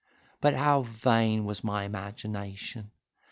[0.39, 2.89] But how vain was my imagination!